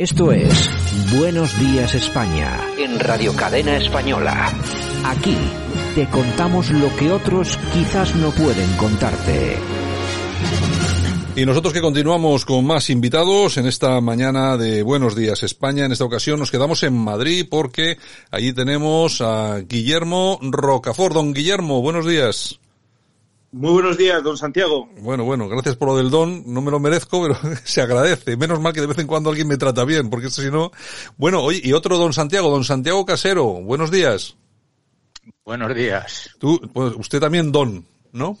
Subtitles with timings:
[0.00, 0.70] Esto es
[1.14, 4.50] Buenos Días España en Radio Cadena Española.
[5.04, 5.36] Aquí
[5.94, 9.58] te contamos lo que otros quizás no pueden contarte.
[11.36, 15.92] Y nosotros que continuamos con más invitados en esta mañana de Buenos Días España, en
[15.92, 17.98] esta ocasión nos quedamos en Madrid porque
[18.30, 21.12] allí tenemos a Guillermo Rocafort.
[21.12, 22.58] Don Guillermo, buenos días.
[23.52, 24.88] Muy buenos días, don Santiago.
[25.00, 26.44] Bueno, bueno, gracias por lo del don.
[26.46, 28.36] No me lo merezco, pero se agradece.
[28.36, 30.70] Menos mal que de vez en cuando alguien me trata bien, porque si no...
[31.16, 33.44] Bueno, oye, y otro don Santiago, don Santiago Casero.
[33.46, 34.36] Buenos días.
[35.44, 36.30] Buenos días.
[36.38, 38.38] Tú, pues usted también don, ¿no?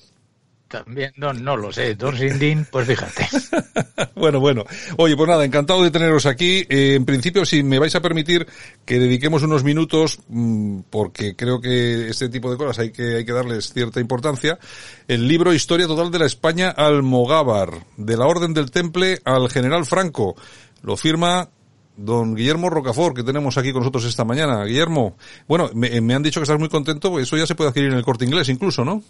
[0.70, 1.96] También, no, no lo sé.
[1.96, 3.26] Don Sindin, pues fíjate.
[4.14, 4.64] bueno, bueno.
[4.98, 6.64] Oye, pues nada, encantado de teneros aquí.
[6.68, 8.46] Eh, en principio, si me vais a permitir
[8.84, 13.24] que dediquemos unos minutos, mmm, porque creo que este tipo de cosas hay que, hay
[13.24, 14.60] que darles cierta importancia,
[15.08, 19.84] el libro Historia Total de la España Almogávar, de la Orden del Temple al General
[19.84, 20.36] Franco.
[20.82, 21.50] Lo firma
[21.96, 24.64] don Guillermo Rocafort, que tenemos aquí con nosotros esta mañana.
[24.64, 25.16] Guillermo,
[25.48, 27.98] bueno, me, me han dicho que estás muy contento, eso ya se puede adquirir en
[27.98, 29.02] el corte inglés incluso, ¿no?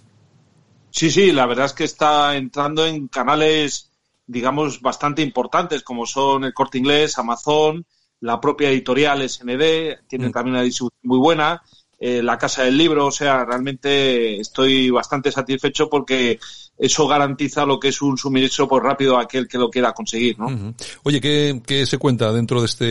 [0.91, 3.91] Sí, sí, la verdad es que está entrando en canales,
[4.27, 7.87] digamos, bastante importantes, como son el Corte Inglés, Amazon,
[8.21, 10.33] la propia editorial SND, tienen mm.
[10.33, 11.63] también una distribución muy buena,
[11.99, 16.39] eh, la Casa del Libro, o sea, realmente estoy bastante satisfecho porque
[16.79, 20.39] eso garantiza lo que es un suministro pues rápido a aquel que lo quiera conseguir,
[20.39, 20.47] ¿no?
[20.47, 20.75] Uh -huh.
[21.03, 22.85] Oye, ¿qué, ¿qué se cuenta dentro de este,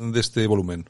[0.00, 0.88] de este volumen?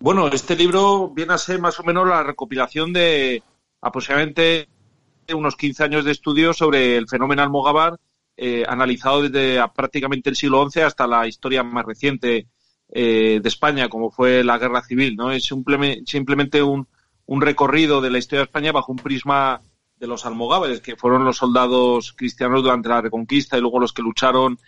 [0.00, 3.42] Bueno, este libro viene a ser más o menos la recopilación de
[3.82, 4.68] aproximadamente
[5.34, 7.98] unos 15 años de estudio sobre el fenómeno almogávar,
[8.36, 12.48] eh, analizado desde prácticamente el siglo XI hasta la historia más reciente
[12.88, 15.16] eh, de España, como fue la Guerra Civil.
[15.16, 15.30] ¿no?
[15.32, 16.86] Es simplemente, simplemente un,
[17.26, 19.62] un, recorrido de la historia de España bajo un prisma
[19.96, 24.02] de los almogávares, que fueron los soldados cristianos durante la Reconquista y luego los que
[24.02, 24.58] lucharon,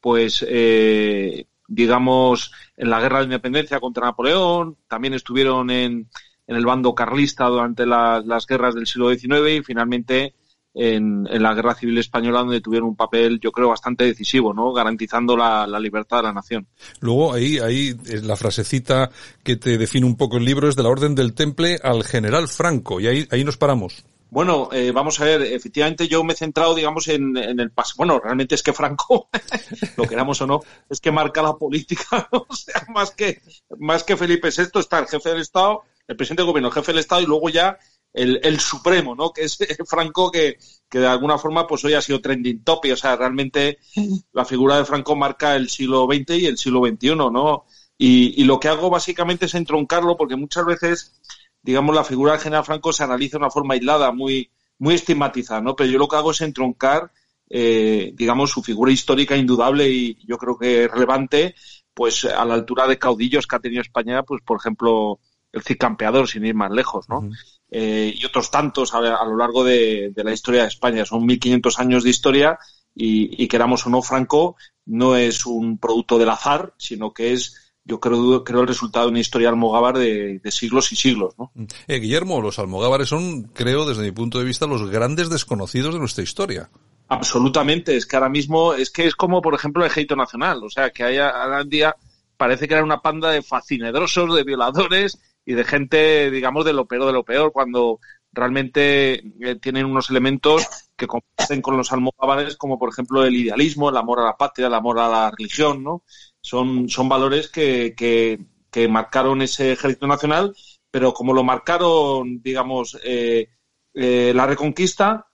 [0.00, 6.08] pues, eh, digamos, en la Guerra de Independencia contra Napoleón, también estuvieron en,
[6.48, 10.34] en el bando carlista durante la, las guerras del siglo XIX y finalmente
[10.74, 14.72] en, en, la Guerra Civil Española, donde tuvieron un papel, yo creo, bastante decisivo, ¿no?
[14.72, 16.66] Garantizando la, la libertad de la nación.
[17.00, 19.10] Luego, ahí, ahí, la frasecita
[19.42, 22.48] que te define un poco el libro es de la Orden del Temple al General
[22.48, 24.04] Franco, y ahí, ahí nos paramos.
[24.30, 27.94] Bueno, eh, vamos a ver, efectivamente yo me he centrado, digamos, en, en el paso.
[27.96, 29.30] Bueno, realmente es que Franco,
[29.96, 33.40] lo queramos o no, es que marca la política, o sea, más que,
[33.78, 36.92] más que Felipe VI está el jefe del Estado, el presidente del gobierno, el jefe
[36.92, 37.78] del Estado y luego ya
[38.12, 39.30] el, el supremo, ¿no?
[39.30, 40.58] Que es Franco que,
[40.88, 42.94] que de alguna forma pues hoy ha sido trending topic.
[42.94, 43.78] O sea, realmente
[44.32, 47.66] la figura de Franco marca el siglo XX y el siglo XXI, ¿no?
[47.96, 51.20] Y, y lo que hago básicamente es entroncarlo porque muchas veces,
[51.62, 55.60] digamos, la figura del general Franco se analiza de una forma aislada, muy, muy estigmatizada,
[55.60, 55.76] ¿no?
[55.76, 57.10] Pero yo lo que hago es entroncar,
[57.50, 61.56] eh, digamos, su figura histórica indudable y yo creo que relevante,
[61.92, 65.18] pues a la altura de caudillos que ha tenido España, pues por ejemplo,
[65.52, 67.18] el Cid Campeador, sin ir más lejos, ¿no?
[67.18, 67.36] Uh -huh.
[67.70, 71.04] eh, y otros tantos a, a lo largo de, de, la historia de España.
[71.04, 72.58] Son 1500 años de historia
[72.94, 74.56] y, y, queramos o no, Franco
[74.86, 79.12] no es un producto del azar, sino que es, yo creo, creo el resultado de
[79.12, 81.52] una historia almogávar de, de siglos y siglos, ¿no?
[81.86, 86.00] Eh, Guillermo, los almogávares son, creo, desde mi punto de vista, los grandes desconocidos de
[86.00, 86.70] nuestra historia.
[87.08, 90.68] Absolutamente, es que ahora mismo, es que es como, por ejemplo, el Ejército Nacional, o
[90.68, 91.96] sea, que haya, ahora en día
[92.36, 96.86] parece que era una panda de fascinedrosos, de violadores, y de gente, digamos, de lo
[96.86, 98.00] peor de lo peor, cuando
[98.32, 103.88] realmente eh, tienen unos elementos que comparten con los almogávares, como por ejemplo el idealismo,
[103.88, 106.02] el amor a la patria, el amor a la religión, ¿no?
[106.42, 108.38] Son, son valores que, que,
[108.70, 110.54] que marcaron ese ejército nacional,
[110.90, 113.48] pero como lo marcaron, digamos, eh,
[113.94, 115.28] eh, la reconquista,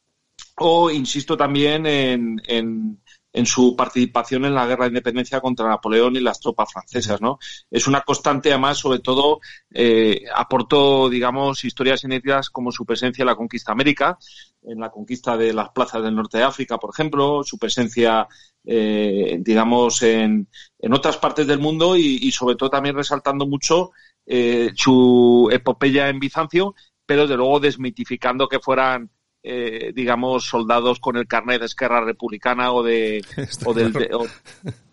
[0.59, 3.03] o insisto también en, en
[3.35, 7.41] en su participación en la guerra de independencia contra Napoleón y las tropas francesas, ¿no?
[7.69, 9.41] Es una constante, además, sobre todo,
[9.73, 14.17] eh, aportó, digamos, historias inéditas como su presencia en la conquista América,
[14.63, 18.29] en la conquista de las plazas del norte de África, por ejemplo, su presencia,
[18.65, 20.47] eh, digamos, en,
[20.79, 23.91] en, otras partes del mundo y, y, sobre todo también resaltando mucho
[24.27, 29.11] eh, su epopeya en Bizancio, pero de luego desmitificando que fueran
[29.47, 33.19] eh, digamos, soldados con el carnet de Esquerra Republicana o de...
[33.37, 34.25] Está o del, claro.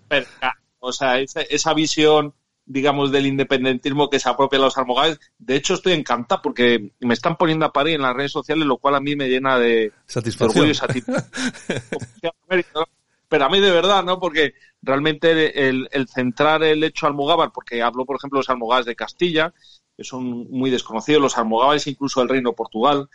[0.09, 2.33] de, o, o, sea, esa, esa, visión,
[2.65, 5.21] digamos, del independentismo que se apropia a los almogávares.
[5.39, 8.77] De hecho, estoy encantado porque me están poniendo a parir en las redes sociales, lo
[8.77, 10.49] cual a mí me llena de, satisfacción.
[10.49, 12.33] orgullo y satisfacción.
[13.29, 14.19] Pero a mí de verdad, ¿no?
[14.19, 18.85] Porque realmente el, el centrar el hecho almogávar, porque hablo, por ejemplo, de los almogávares
[18.85, 19.53] de Castilla,
[19.95, 23.07] que son muy desconocidos, los almogávares incluso del Reino Portugal,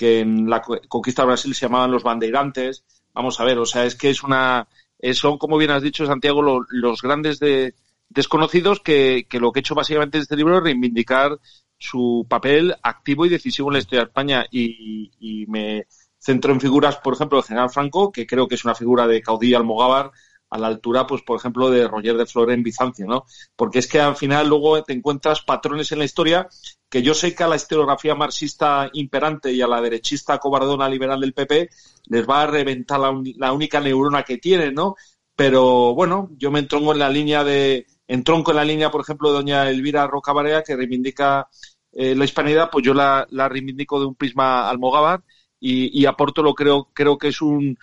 [0.00, 2.84] que en la conquista de Brasil se llamaban los bandeirantes.
[3.12, 4.66] Vamos a ver, o sea, es que es una,
[5.12, 7.74] son, como bien has dicho, Santiago, lo, los grandes de,
[8.08, 11.38] desconocidos que, que lo que he hecho básicamente en este libro es reivindicar
[11.76, 15.86] su papel activo y decisivo en la historia de España y, y me
[16.18, 19.20] centro en figuras, por ejemplo, del general Franco, que creo que es una figura de
[19.20, 20.12] caudillo almogávar
[20.50, 23.24] a la altura, pues, por ejemplo, de Roger de Flor en Bizancio, ¿no?
[23.56, 26.48] Porque es que al final luego te encuentras patrones en la historia
[26.88, 31.20] que yo sé que a la historiografía marxista imperante y a la derechista cobardona liberal
[31.20, 31.70] del PP
[32.08, 34.96] les va a reventar la, única neurona que tienen, ¿no?
[35.36, 39.30] Pero bueno, yo me entronco en la línea de, entronco en la línea, por ejemplo,
[39.30, 41.48] de doña Elvira Roca Barea, que reivindica
[41.92, 45.22] eh, la hispanidad, pues yo la, la reivindico de un prisma almogávar
[45.60, 47.78] y, y aporto lo creo, creo que es un,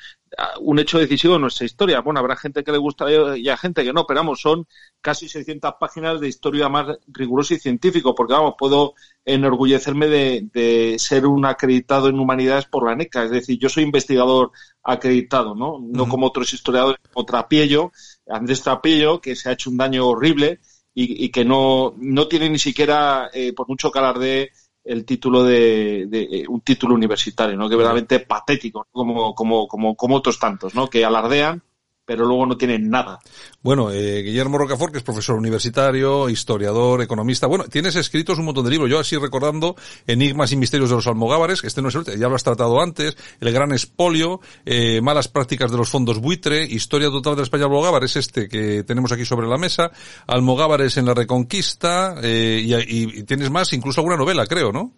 [0.61, 2.01] un hecho decisivo en nuestra historia.
[2.01, 3.05] Bueno, habrá gente que le gusta
[3.37, 4.67] y a gente que no, pero vamos, son
[5.01, 8.93] casi 600 páginas de historia más rigurosa y científico, porque vamos, puedo
[9.23, 13.83] enorgullecerme de, de, ser un acreditado en humanidades por la NECA, es decir, yo soy
[13.83, 14.51] investigador
[14.83, 15.79] acreditado, ¿no?
[15.81, 17.91] No como otros historiadores, como Trapiello,
[18.27, 20.59] Andrés Trapiello, que se ha hecho un daño horrible
[20.93, 24.51] y, y que no, no tiene ni siquiera, eh, por mucho que alarde,
[24.87, 27.69] el título de, de, eh, un título universitario, ¿no?
[27.69, 30.89] Que verdaderamente patético, como, como, como, como otros tantos, ¿no?
[30.89, 31.61] Que alardean
[32.07, 33.19] pero luego no tienen nada.
[33.61, 38.63] Bueno, eh, Guillermo Rocafort, que es profesor universitario, historiador, economista, bueno, tienes escritos un montón
[38.63, 38.89] de libros.
[38.89, 39.75] Yo así recordando
[40.07, 42.81] Enigmas y Misterios de los Almogávares, que este no es el ya lo has tratado
[42.81, 47.65] antes, El Gran Espolio, eh, Malas Prácticas de los Fondos Buitre, Historia Total de España
[47.65, 49.91] Almogávar, es este que tenemos aquí sobre la mesa,
[50.27, 54.93] Almogávares en la Reconquista, eh, y tienes más, incluso alguna novela, creo, ¿no?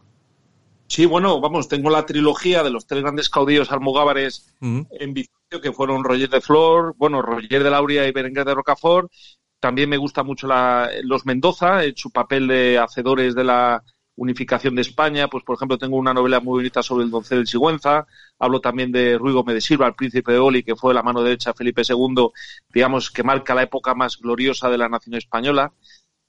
[0.90, 5.72] Sí, bueno, vamos, tengo la trilogía de los tres grandes caudillos almogávares en Vicencio, que
[5.72, 9.12] fueron Roger de Flor, bueno, Roger de Lauria y Berenguer de Rocafort.
[9.60, 13.84] También me gusta mucho la, los Mendoza, en su papel de hacedores de la
[14.16, 15.28] unificación de España.
[15.28, 18.08] Pues, por ejemplo, tengo una novela muy bonita sobre el doncel de Sigüenza.
[18.40, 21.22] Hablo también de Ruy Gómez de Silva, el príncipe de Oli, que fue la mano
[21.22, 22.30] derecha de Felipe II,
[22.74, 25.72] digamos, que marca la época más gloriosa de la nación española.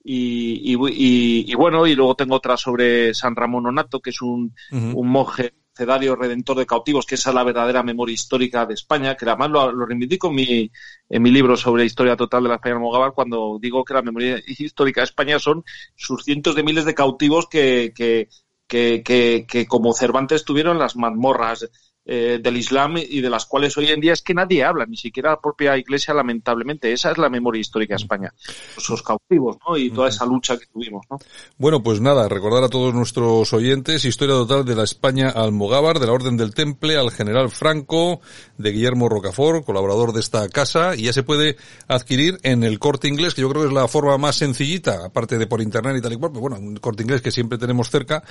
[0.02, 4.54] Y, y, y, bueno, y luego tengo otra sobre San Ramón Onato, que es un,
[4.70, 9.16] un monje cedario redentor de cautivos, que esa es la verdadera memoria histórica de España,
[9.16, 10.70] que además lo, lo reivindico en mi,
[11.08, 14.38] en mi libro sobre historia total de la España Almogávar, cuando digo que la memoria
[14.46, 15.64] histórica de España son
[15.94, 18.28] sus cientos de miles de cautivos que, que,
[18.66, 21.68] que, que, que como Cervantes tuvieron las mazmorras
[22.12, 24.96] eh, del Islam y de las cuales hoy en día es que nadie habla, ni
[24.96, 26.92] siquiera la propia Iglesia, lamentablemente.
[26.92, 28.34] Esa es la memoria histórica de España.
[28.76, 29.76] Esos cautivos, ¿no?
[29.76, 31.20] Y toda esa lucha que tuvimos, ¿no?
[31.56, 36.06] Bueno, pues nada, recordar a todos nuestros oyentes historia total de la España almogávar, de
[36.06, 38.20] la Orden del Temple, al general Franco,
[38.58, 43.06] de Guillermo Rocafort, colaborador de esta casa, y ya se puede adquirir en el corte
[43.06, 46.00] inglés, que yo creo que es la forma más sencillita, aparte de por internet y
[46.00, 48.24] tal y cual, pero bueno, un corte inglés que siempre tenemos cerca,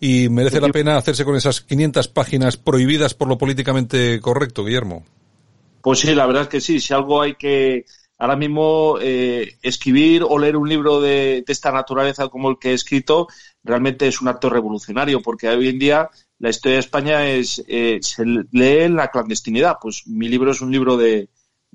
[0.00, 5.04] y merece la pena hacerse con esas 500 páginas prohibidas por lo políticamente correcto, Guillermo.
[5.82, 6.80] Pues sí, la verdad es que sí.
[6.80, 7.84] Si algo hay que
[8.18, 12.70] ahora mismo eh, escribir o leer un libro de, de, esta naturaleza como el que
[12.70, 13.28] he escrito
[13.62, 16.08] realmente es un acto revolucionario porque hoy en día
[16.38, 19.76] la historia de España es eh, se lee en la clandestinidad.
[19.80, 21.28] Pues mi libro es un libro de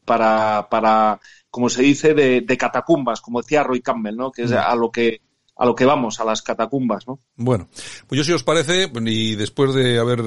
[0.06, 1.19] para para
[1.50, 4.31] como se dice de, de catacumbas, como decía Roy Campbell, ¿no?
[4.31, 5.21] Que es a lo que
[5.62, 7.19] a lo que vamos, a las catacumbas, ¿no?
[7.36, 7.68] Bueno,
[8.08, 10.19] pues yo si os parece, y después de haber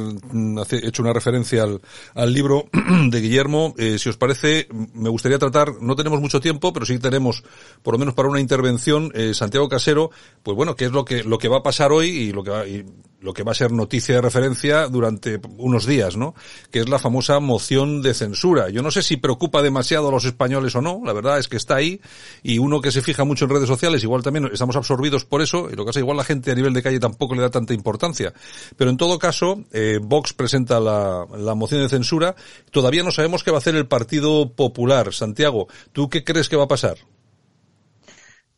[0.70, 1.66] hecho una referencia
[2.14, 2.66] al, libro
[3.10, 7.00] de Guillermo, eh, si os parece, me gustaría tratar, no tenemos mucho tiempo, pero sí
[7.00, 7.42] tenemos,
[7.82, 10.12] por lo menos para una intervención, eh, Santiago Casero,
[10.44, 12.50] pues bueno, qué es lo que, lo que va a pasar hoy y lo que
[12.52, 12.86] va, y
[13.24, 16.34] lo que va a ser noticia de referencia durante unos días, ¿no?
[16.70, 18.68] Que es la famosa moción de censura.
[18.68, 21.56] Yo no sé si preocupa demasiado a los españoles o no, la verdad es que
[21.56, 22.00] está ahí,
[22.42, 25.70] y uno que se fija mucho en redes sociales, igual también estamos absorbidos por eso,
[25.70, 27.72] y lo que pasa, igual la gente a nivel de calle tampoco le da tanta
[27.72, 28.34] importancia.
[28.76, 32.36] Pero en todo caso, eh, Vox presenta la, la moción de censura,
[32.70, 35.14] todavía no sabemos qué va a hacer el Partido Popular.
[35.14, 36.98] Santiago, ¿tú qué crees que va a pasar?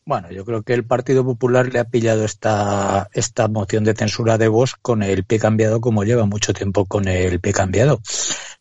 [0.09, 4.39] Bueno, yo creo que el Partido Popular le ha pillado esta, esta moción de censura
[4.39, 8.01] de Vox con el pie cambiado como lleva mucho tiempo con el pie cambiado.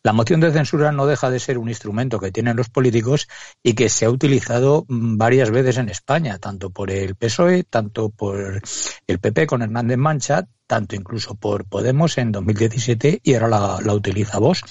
[0.02, 3.28] La moción de censura no deja de ser un instrumento que tienen los políticos
[3.62, 8.60] y que se ha utilizado varias veces en España, tanto por el PSOE, tanto por
[9.06, 13.94] el PP con Hernández Mancha, tanto incluso por Podemos en 2017 y ahora la, la
[13.94, 14.64] utiliza Vox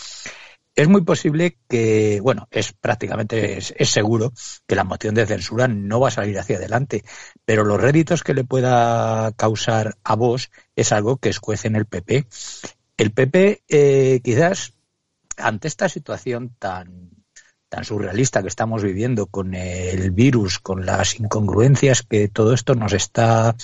[0.75, 4.33] es muy posible que, bueno, es prácticamente, es, seguro
[4.67, 7.05] que la moción de censura no va a salir hacia adelante,
[7.45, 11.85] pero los réditos que le pueda causar a vos es algo que escuece en el
[11.85, 12.27] PP.
[12.97, 14.73] El PP, eh, quizás,
[15.37, 17.11] ante esta situación tan,
[17.69, 22.91] tan surrealista que estamos viviendo con el virus, con las incongruencias que todo esto nos
[22.91, 23.55] está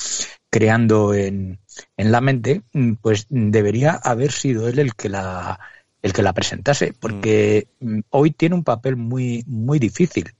[0.49, 1.59] creando en,
[1.97, 2.61] en la mente,
[3.01, 5.59] pues debería haber sido él el que la
[6.01, 7.99] el que la presentase, porque mm.
[8.09, 10.33] hoy tiene un papel muy, muy difícil.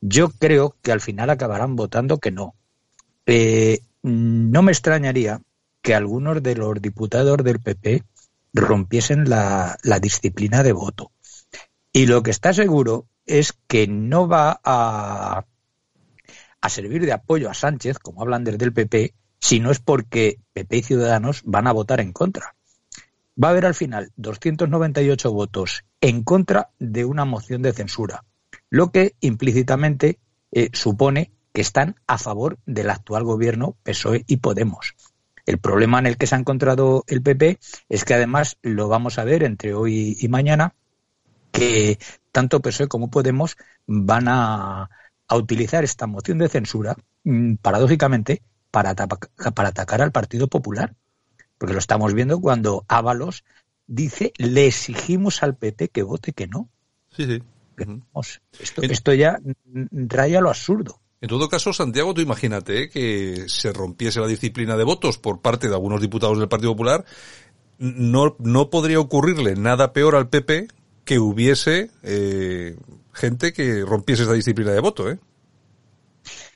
[0.00, 2.54] Yo creo que al final acabarán votando que no.
[3.26, 5.42] Eh, no me extrañaría
[5.82, 8.02] que algunos de los diputados del PP
[8.52, 11.12] rompiesen la, disciplina de voto.
[11.92, 15.44] Y lo que está seguro es que no va a,
[16.60, 20.38] a servir de apoyo a Sánchez, como hablan desde el PP, si no es porque
[20.52, 22.54] PP y Ciudadanos van a votar en contra.
[23.42, 28.24] Va a haber al final 298 votos en contra de una moción de censura,
[28.68, 30.18] lo que implícitamente
[30.52, 34.94] eh, supone que están a favor del actual gobierno PSOE y Podemos.
[35.46, 39.18] El problema en el que se ha encontrado el PP es que además lo vamos
[39.18, 40.74] a ver entre hoy y mañana,
[41.50, 41.98] que
[42.32, 43.56] tanto PSOE como Podemos
[43.86, 44.90] van a,
[45.32, 50.94] utilizar esta moción de censura, mm, paradójicamente, para, para atacar al Partido Popular.
[51.60, 53.44] Porque lo estamos viendo cuando Ábalos
[53.86, 56.70] dice, le exigimos al PP que vote que no.
[57.14, 57.42] Sí, sí.
[58.58, 59.38] Esto, esto ya
[59.92, 61.00] raya lo absurdo.
[61.20, 65.68] En todo caso, Santiago, tú imagínate que se rompiese la disciplina de votos por parte
[65.68, 67.04] de algunos diputados del Partido Popular.
[67.76, 70.68] No, no podría ocurrirle nada peor al PP
[71.04, 72.78] que hubiese eh,
[73.12, 75.18] gente que rompiese esa disciplina de voto, ¿eh?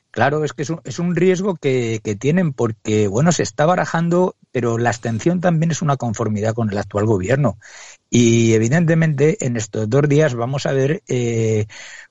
[0.09, 3.65] Claro, es que es un, es un riesgo que, que, tienen porque, bueno, se está
[3.65, 7.57] barajando, pero la abstención también es una conformidad con el actual gobierno.
[8.09, 11.65] Y evidentemente en estos dos días vamos a ver eh,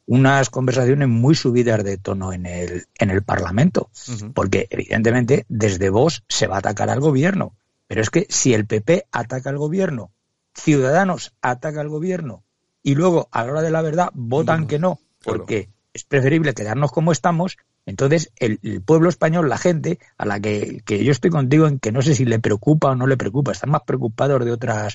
[0.04, 3.88] unas conversaciones muy subidas de tono en el, en el Parlamento,
[4.34, 7.56] porque evidentemente desde vos se va a atacar al gobierno.
[7.86, 10.10] Pero es que si el PP ataca al gobierno,
[10.52, 12.44] Ciudadanos ataca al gobierno
[12.82, 16.92] y luego a la hora de la verdad votan que no, porque es preferible quedarnos
[16.92, 21.78] como estamos, entonces, el, pueblo español, la gente a la que, yo estoy contigo en
[21.78, 24.94] que no sé si le preocupa o no le preocupa, están más preocupados de otras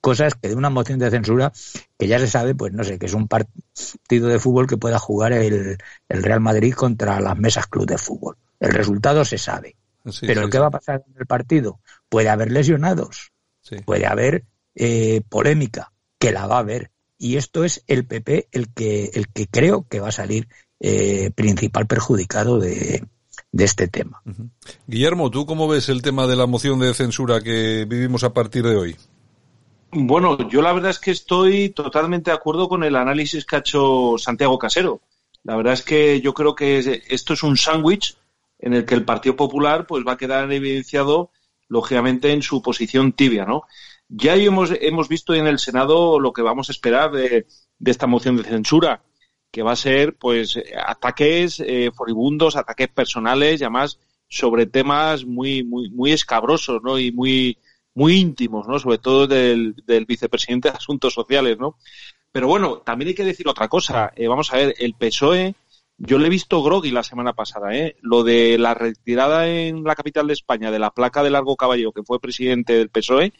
[0.00, 1.52] cosas que de una moción de censura
[1.98, 4.98] que ya se sabe, pues no sé, que es un partido de fútbol que pueda
[4.98, 5.78] jugar el,
[6.08, 8.36] Real Madrid contra las mesas club de fútbol.
[8.60, 9.76] El resultado se sabe.
[10.20, 11.80] Pero ¿qué va a pasar en el partido?
[12.08, 13.32] Puede haber lesionados,
[13.84, 16.92] puede haber eh, polémica, que la va a haber.
[17.18, 20.48] Y esto es el PP el que, el que creo que va a salir
[20.80, 23.04] eh, principal perjudicado de,
[23.52, 24.22] este tema.
[24.86, 28.64] Guillermo, ¿tú cómo ves el tema de la moción de censura que vivimos a partir
[28.64, 28.96] de hoy?
[29.90, 33.60] Bueno, yo la verdad es que estoy totalmente de acuerdo con el análisis que ha
[33.60, 35.00] hecho Santiago Casero.
[35.42, 38.16] La verdad es que yo creo que esto es un sándwich
[38.60, 41.30] en el que el Partido Popular pues va a quedar evidenciado
[41.68, 43.64] lógicamente en su posición tibia, ¿no?
[44.08, 47.46] Ya hemos, hemos visto en el Senado lo que vamos a esperar de,
[47.78, 49.02] de esta moción de censura
[49.50, 53.98] que va a ser pues ataques eh, furibundos, ataques personales y además
[54.28, 56.98] sobre temas muy muy muy escabrosos, ¿no?
[56.98, 57.58] Y muy
[57.94, 58.78] muy íntimos, ¿no?
[58.78, 61.76] Sobre todo del, del vicepresidente de Asuntos Sociales, ¿no?
[62.30, 64.12] Pero bueno, también hay que decir otra cosa.
[64.14, 65.54] Eh, vamos a ver, el PSOE,
[65.98, 67.96] yo le he visto groggy la semana pasada, ¿eh?
[68.00, 71.92] Lo de la retirada en la capital de España de la placa de Largo Caballo,
[71.92, 73.32] que fue presidente del PSOE,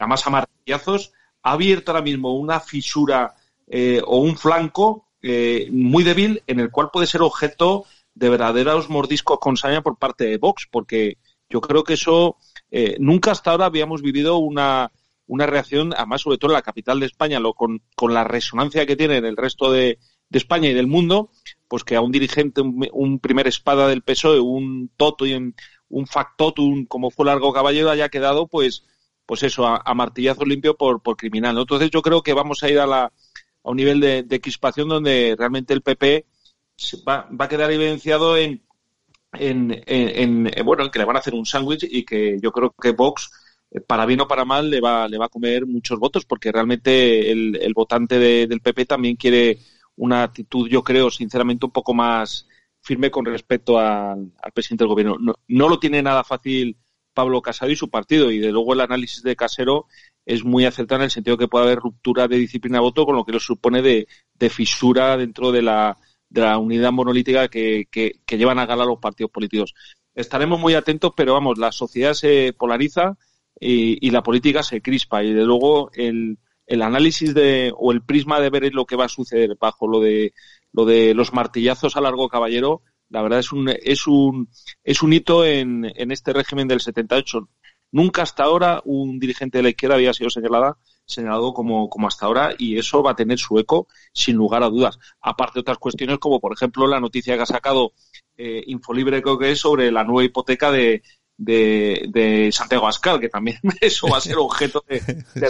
[0.00, 3.34] además a martillazos, ha abierto ahora mismo una fisura
[3.66, 8.88] eh, o un flanco eh, muy débil en el cual puede ser objeto de verdaderos
[8.88, 11.18] mordiscos con saña por parte de Vox, porque
[11.50, 12.36] yo creo que eso
[12.70, 14.90] eh, nunca hasta ahora habíamos vivido una,
[15.26, 18.86] una reacción, además sobre todo en la capital de España, lo, con, con la resonancia
[18.86, 19.98] que tiene en el resto de,
[20.30, 21.30] de España y del mundo,
[21.68, 26.86] pues que a un dirigente, un, primer espada del PSOE, un toto y un, factotum
[26.86, 28.84] como fue Largo Caballero haya quedado pues
[29.26, 31.58] pues eso, a, martillazo limpio por, por criminal.
[31.58, 34.40] Entonces yo creo que vamos a ir a la, a un nivel de, de
[34.76, 36.24] donde realmente el PP
[37.06, 38.62] va, va a quedar evidenciado en,
[39.32, 42.72] en, en, bueno, en que le van a hacer un sándwich y que yo creo
[42.80, 43.30] que Vox,
[43.72, 46.52] eh, para bien o para mal, le va, le va a comer muchos votos porque
[46.52, 49.58] realmente el, el votante del PP también quiere
[49.96, 52.46] una actitud, yo creo, sinceramente, un poco más
[52.80, 55.16] firme con respecto al, al presidente del gobierno.
[55.18, 56.76] No, no, lo tiene nada fácil
[57.12, 59.86] Pablo Casado y su partido y de luego el análisis de Casero
[60.24, 63.16] es muy acertado en el sentido que puede haber ruptura de disciplina de voto con
[63.16, 64.06] lo que lo supone de,
[64.50, 65.96] fisura dentro de la,
[66.28, 69.74] de la unidad monolítica que, que, llevan a gala los partidos políticos.
[70.14, 73.16] Estaremos muy atentos, pero vamos, la sociedad se polariza
[73.58, 78.02] y, y la política se crispa y de luego el, el análisis de o el
[78.02, 80.34] prisma de ver lo que va a suceder bajo lo de
[80.72, 84.48] lo de los martillazos a largo caballero la verdad es un es un
[84.84, 87.48] es un hito en, en este régimen del 78
[87.92, 92.26] Nunca hasta ahora un dirigente de la izquierda había sido señalada, señalado como, como hasta
[92.26, 94.98] ahora y eso va a tener su eco sin lugar a dudas.
[95.20, 97.92] Aparte de otras cuestiones como, por ejemplo, la noticia que ha sacado
[98.36, 101.02] eh, Infolibre, creo que es sobre la nueva hipoteca de,
[101.36, 105.00] de, Santiago Ascal, que también eso va a ser objeto de,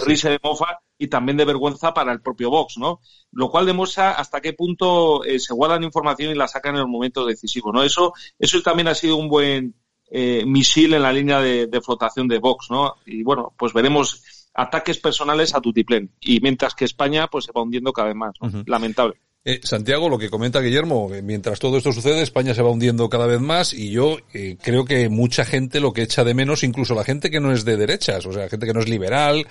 [0.01, 3.01] risa y de mofa y también de vergüenza para el propio Vox, ¿no?
[3.31, 6.89] Lo cual demuestra hasta qué punto eh, se guardan información y la sacan en los
[6.89, 7.83] momentos decisivos, ¿no?
[7.83, 9.75] Eso, eso también ha sido un buen
[10.09, 12.95] eh, misil en la línea de, flotación de Vox, ¿no?
[13.05, 16.11] Y bueno, pues veremos ataques personales a Tutiplén.
[16.19, 18.33] Y mientras que España, pues se va hundiendo cada vez más,
[18.65, 19.19] Lamentable.
[19.49, 23.07] Eh, Santiago, lo que comenta Guillermo, eh, mientras todo esto sucede, España se va hundiendo
[23.07, 26.63] cada vez más y yo eh, creo que mucha gente lo que echa de menos,
[26.63, 29.47] incluso la gente que no es de derechas, o sea, gente que no es liberal,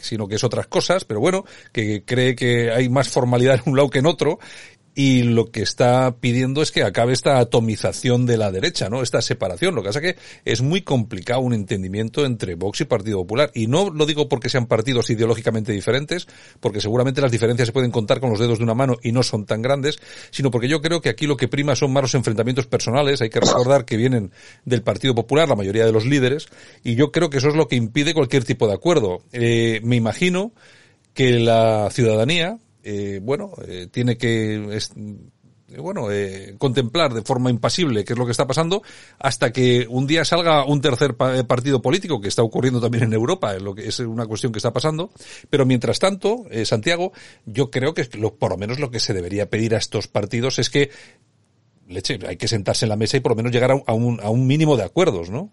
[0.00, 3.76] sino que es otras cosas, pero bueno, que cree que hay más formalidad en un
[3.76, 4.38] lado que en otro
[4.94, 9.02] y lo que está pidiendo es que acabe esta atomización de la derecha, ¿no?
[9.02, 9.74] Esta separación.
[9.74, 13.50] Lo que pasa es que es muy complicado un entendimiento entre Vox y Partido Popular.
[13.54, 16.28] Y no lo digo porque sean partidos ideológicamente diferentes,
[16.60, 19.22] porque seguramente las diferencias se pueden contar con los dedos de una mano y no
[19.22, 19.98] son tan grandes,
[20.30, 23.22] sino porque yo creo que aquí lo que prima son más los enfrentamientos personales.
[23.22, 24.30] Hay que recordar que vienen
[24.64, 26.48] del Partido Popular, la mayoría de los líderes,
[26.84, 29.22] y yo creo que eso es lo que impide cualquier tipo de acuerdo.
[29.32, 30.52] Eh, me imagino
[31.14, 34.78] que la ciudadanía, eh, bueno, eh, tiene que
[35.68, 38.82] eh, bueno, eh, contemplar de forma impasible qué es lo que está pasando
[39.18, 43.54] hasta que un día salga un tercer partido político que está ocurriendo también en Europa,
[43.76, 45.10] es una cuestión que está pasando.
[45.48, 47.12] Pero mientras tanto, Santiago,
[47.46, 50.58] yo creo que lo, por lo menos lo que se debería pedir a estos partidos
[50.58, 50.90] es que
[51.88, 54.30] leche, hay que sentarse en la mesa y por lo menos llegar a un, a
[54.30, 55.50] un mínimo de acuerdos, ¿no?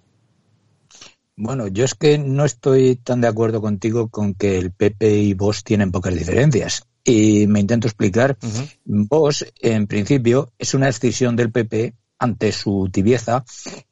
[1.42, 5.34] Bueno, yo es que no estoy tan de acuerdo contigo con que el PP y
[5.34, 6.89] vos tienen pocas diferencias.
[7.10, 8.38] Y me intento explicar.
[8.86, 13.44] Vos, en principio, es una decisión del PP ante su tibieza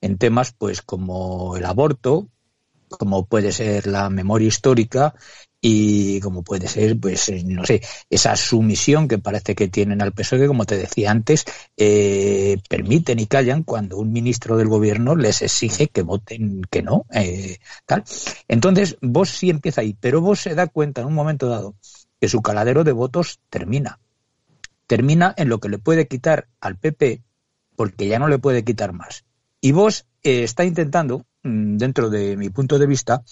[0.01, 2.27] en temas pues como el aborto,
[2.89, 5.15] como puede ser la memoria histórica
[5.59, 10.13] y como puede ser, pues, eh, no sé, esa sumisión que parece que tienen al
[10.13, 11.45] PSOE, que como te decía antes,
[11.75, 17.07] eh, permiten y callan cuando un ministro del gobierno les exige que voten que no,
[17.11, 17.57] eh,
[17.87, 18.03] tal.
[18.47, 21.75] Entonces, vos sí empieza ahí, pero vos se da cuenta en un momento dado
[22.19, 23.99] que su caladero de votos termina.
[24.87, 27.21] Termina en lo que le puede quitar al PP,
[27.75, 29.25] porque ya no le puede quitar más.
[29.61, 33.23] Y vos eh, está intentando, mm, dentro de mi punto de vista,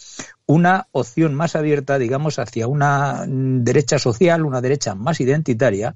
[0.45, 5.95] una opción más abierta, digamos, hacia una mm, derecha social, una derecha más identitaria,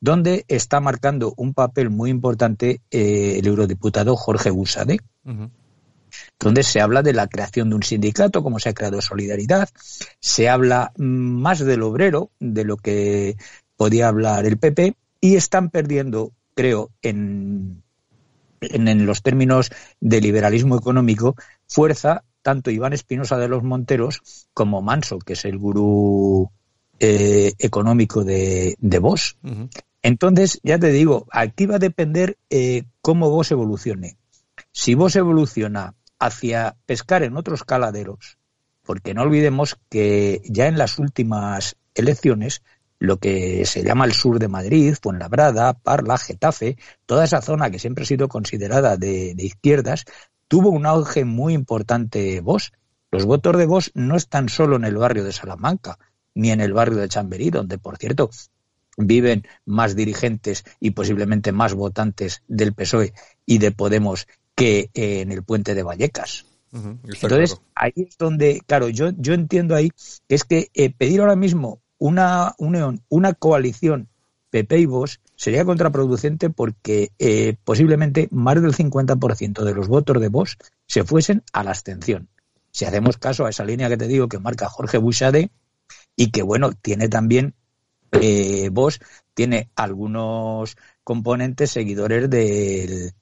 [0.00, 4.98] donde está marcando un papel muy importante eh, el eurodiputado Jorge Busade
[6.38, 9.68] donde se habla de la creación de un sindicato, como se ha creado Solidaridad,
[10.20, 13.36] se habla más del obrero, de lo que
[13.76, 17.82] podía hablar el PP, y están perdiendo, creo, en,
[18.60, 19.70] en, los términos
[20.00, 21.34] de liberalismo económico,
[21.66, 24.20] fuerza tanto Iván Espinosa de los Monteros
[24.52, 26.50] como Manso, que es el gurú
[27.00, 29.38] eh, económico de, de Vos.
[30.02, 34.18] Entonces, ya te digo, aquí va a depender eh, cómo vos evolucione.
[34.70, 38.38] Si vos evoluciona hacia pescar en otros caladeros,
[38.82, 42.62] porque no olvidemos que ya en las últimas elecciones
[42.98, 47.78] lo que se llama el sur de Madrid, Fuenlabrada, Parla, Getafe, toda esa zona que
[47.78, 50.04] siempre ha sido considerada de, izquierdas,
[50.48, 52.72] tuvo un auge muy importante Vox.
[53.10, 55.98] Los votos de Vox no están solo en el barrio de Salamanca,
[56.34, 58.30] ni en el barrio de Chamberí, donde, por cierto,
[58.96, 63.12] viven más dirigentes y posiblemente más votantes del PSOE
[63.44, 66.46] y de Podemos que en el puente de Vallecas.
[66.72, 69.90] Entonces, ahí es donde, claro, yo, yo entiendo ahí
[70.28, 74.08] que es que eh, pedir ahora mismo una unión, una coalición
[74.50, 80.28] PP y Vox sería contraproducente porque eh, posiblemente más del 50% de los votos de
[80.28, 82.28] Vox se fuesen a la abstención.
[82.70, 85.50] Si hacemos caso a esa línea que te digo que marca Jorge Bushade
[86.16, 87.54] y que, bueno, tiene también
[88.12, 89.00] eh, Vox,
[89.32, 93.12] tiene algunos componentes seguidores del,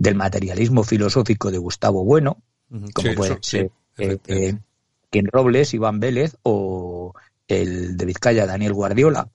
[0.00, 2.38] del materialismo filosófico de Gustavo Bueno,
[2.94, 4.54] como puede ser eh, eh,
[5.30, 7.12] Robles, Iván Vélez o
[7.46, 9.28] el de Vizcaya, Daniel Guardiola.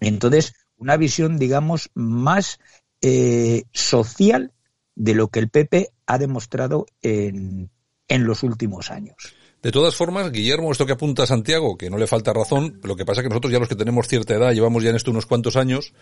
[0.00, 2.60] Entonces, una visión, digamos, más
[3.02, 4.52] eh, social
[4.96, 7.68] de lo que el PP ha demostrado en,
[8.08, 9.34] en los últimos años.
[9.62, 13.04] De todas formas, Guillermo, esto que apunta Santiago, que no le falta razón, lo que
[13.04, 15.26] pasa es que nosotros ya los que tenemos cierta edad, llevamos ya en esto unos
[15.26, 15.92] cuantos años,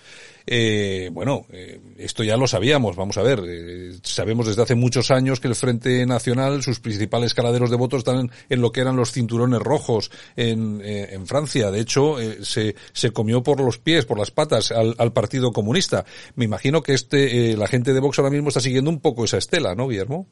[0.47, 5.11] eh, bueno, eh, esto ya lo sabíamos, vamos a ver, eh, sabemos desde hace muchos
[5.11, 8.95] años que el Frente Nacional, sus principales caladeros de votos están en, lo que eran
[8.95, 11.73] los cinturones rojos en, en Francia.
[11.73, 16.05] De hecho, se, se comió por los pies, por las patas al, al Partido Comunista.
[16.37, 19.39] Me imagino que este, la gente de Vox ahora mismo está siguiendo un poco esa
[19.39, 20.29] estela, ¿no, Guillermo?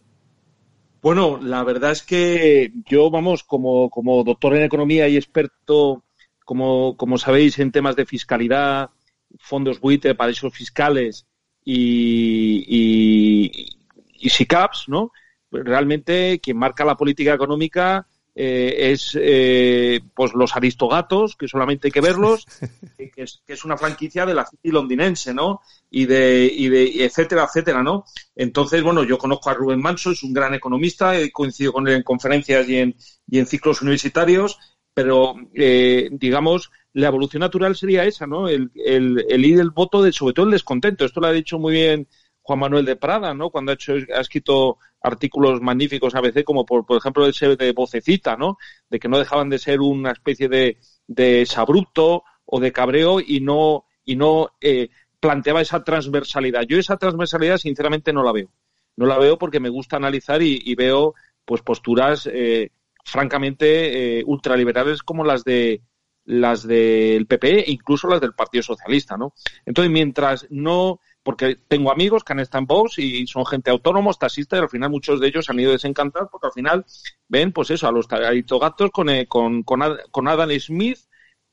[1.07, 6.03] Bueno, la verdad es que yo, vamos, como, como doctor en economía y experto,
[6.45, 8.91] como, como sabéis, en temas de fiscalidad,
[9.39, 11.25] fondos buitre, paraísos fiscales
[11.65, 13.79] y, y,
[14.19, 15.13] y SICAPs, ¿no?
[15.53, 21.91] realmente quien marca la política económica eh, es eh, pues los aristogatos, que solamente hay
[21.91, 22.47] que verlos,
[22.99, 25.63] que es, que es una franquicia de la City londinense, ¿no?
[25.91, 28.05] Y de, y de etcétera, etcétera, ¿no?
[28.35, 31.95] Entonces, bueno, yo conozco a Rubén Manso, es un gran economista, he coincidido con él
[31.95, 32.95] en conferencias y en,
[33.27, 34.59] y en ciclos universitarios,
[34.93, 38.49] pero eh, digamos, la evolución natural sería esa, ¿no?
[38.49, 41.07] El, el, el ir el voto de, sobre todo el descontento.
[41.07, 42.07] Esto lo ha dicho muy bien
[42.47, 43.51] Juan Manuel de Prada, ¿no?
[43.51, 47.73] Cuando ha hecho, ha escrito artículos magníficos a veces, como por, por ejemplo ese de
[47.73, 48.57] vocecita, ¿no?
[48.89, 50.79] De que no dejaban de ser una especie de,
[51.09, 56.63] de sabrupto o de cabreo y no, y no eh, planteaba esa transversalidad.
[56.63, 58.49] Yo esa transversalidad sinceramente no la veo.
[58.95, 62.71] No la veo porque me gusta analizar y, veo pues posturas eh,
[63.05, 65.83] francamente eh, ultraliberales como las de
[66.25, 69.35] las del PP e incluso las del Partido Socialista, ¿no?
[69.65, 74.17] Entonces, mientras no porque tengo amigos que han estado en Vox y son gente autónomos,
[74.17, 76.87] taxistas, y al final muchos de ellos han ido desencantados porque al final
[77.27, 79.81] ven, pues eso, a los gatos con, eh, con, con,
[80.13, 81.01] con Adam Smith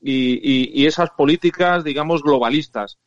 [0.00, 3.00] y, y, y, esas políticas, digamos, globalistas.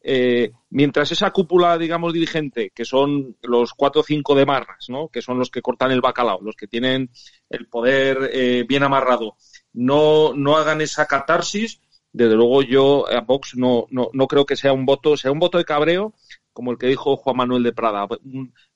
[0.00, 5.08] Eh, mientras esa cúpula, digamos, dirigente, que son los cuatro o cinco de marras, ¿no?
[5.08, 7.10] que son los que cortan el bacalao, los que tienen
[7.50, 9.36] el poder eh, bien amarrado,
[9.74, 11.82] no, no hagan esa catarsis,
[12.14, 15.40] desde luego yo a Vox no, no, no creo que sea un voto, sea un
[15.40, 16.14] voto de cabreo,
[16.52, 18.06] como el que dijo Juan Manuel de Prada,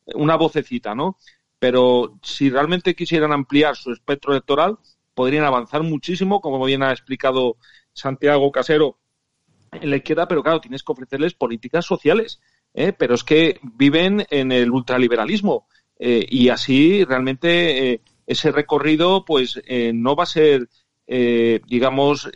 [0.07, 1.17] una vocecita, ¿no?
[1.61, 4.77] Pero si realmente quisieran ampliar su espectro electoral,
[5.15, 7.57] podrían avanzar muchísimo, como bien ha explicado
[7.93, 8.99] Santiago Casero
[9.71, 12.41] en la izquierda, pero claro, tienes que ofrecerles políticas sociales,
[12.75, 12.93] ¿eh?
[12.93, 19.61] pero es que viven en el ultraliberalismo eh, y así realmente eh, ese recorrido pues
[19.95, 20.69] no va a ser,
[21.07, 22.29] digamos,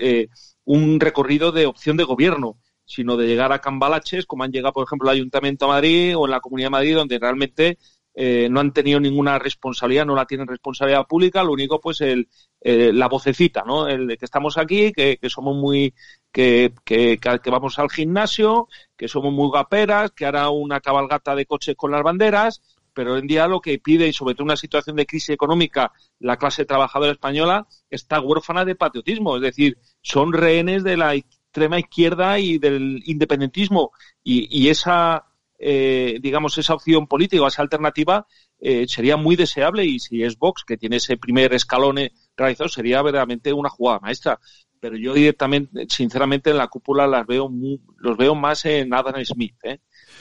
[0.64, 4.85] un recorrido de opción de gobierno, sino de llegar a cambalaches, como han llegado, por
[4.85, 7.79] ejemplo, al Ayuntamiento de Madrid o en la Comunidad de Madrid, donde realmente
[8.14, 12.29] eh, no han tenido ninguna responsabilidad, no la tienen responsabilidad pública, lo único, pues, el,
[12.61, 13.88] eh, la vocecita, ¿no?
[13.88, 15.94] El de que estamos aquí, que, que somos muy,
[16.31, 21.46] que, que, que, vamos al gimnasio, que somos muy gaperas, que hará una cabalgata de
[21.46, 22.61] coches con las banderas,
[22.92, 25.31] pero hoy en día lo que pide, y sobre todo en una situación de crisis
[25.31, 31.15] económica, la clase trabajadora española está huérfana de patriotismo, es decir, son rehenes de la
[31.15, 35.25] extrema izquierda y del independentismo, y, y esa,
[35.59, 38.27] eh, digamos, esa opción política, esa alternativa,
[38.59, 41.97] eh, sería muy deseable, y si es Vox, que tiene ese primer escalón
[42.37, 44.38] realizado, sería verdaderamente una jugada maestra.
[44.81, 49.25] Pero yo directamente, sinceramente, en la cúpula las veo muy, los veo más en Adam
[49.25, 49.79] Smith, ¿eh?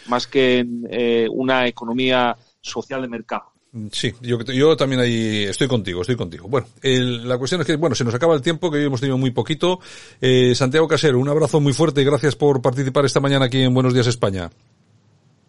[0.07, 3.50] más que en eh, una economía social de mercado.
[3.91, 6.47] Sí, yo, yo también ahí estoy contigo, estoy contigo.
[6.49, 8.99] Bueno, el, la cuestión es que, bueno, se nos acaba el tiempo, que hoy hemos
[8.99, 9.79] tenido muy poquito.
[10.19, 13.73] Eh, Santiago Casero, un abrazo muy fuerte y gracias por participar esta mañana aquí en
[13.73, 14.49] Buenos Días España.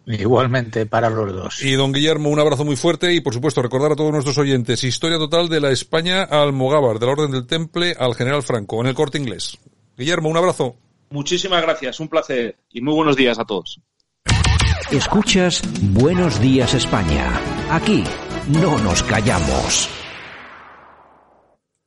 [0.05, 1.63] Igualmente para los dos.
[1.63, 4.83] Y don Guillermo, un abrazo muy fuerte y por supuesto recordar a todos nuestros oyentes,
[4.83, 8.81] historia total de la España al Mogávar, de la Orden del Temple al General Franco,
[8.81, 9.57] en el corte inglés.
[9.97, 10.75] Guillermo, un abrazo.
[11.09, 13.79] Muchísimas gracias, un placer y muy buenos días a todos.
[14.91, 15.61] Escuchas
[15.93, 17.39] Buenos Días España.
[17.69, 18.03] Aquí
[18.47, 20.02] no nos callamos.